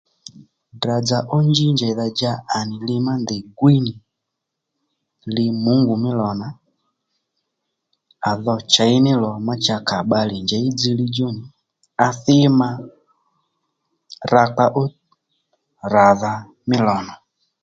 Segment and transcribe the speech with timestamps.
[0.75, 3.93] Ddrà-dzà ó njí njèydha-dja à nì li má ndèy gwíy nì
[5.35, 6.47] li mungu mí lò nà
[8.29, 11.43] à dho chěy ní lò má à kà bbalè njěy í dziylíy djú nì
[12.05, 12.69] à thi mà
[14.31, 14.83] rakpa ó
[15.93, 16.33] ràdha
[16.67, 17.13] mí lò nà